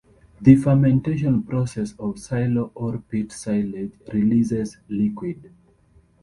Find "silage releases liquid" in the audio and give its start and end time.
3.31-5.53